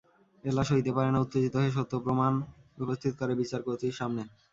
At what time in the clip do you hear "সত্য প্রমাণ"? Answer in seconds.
1.77-2.33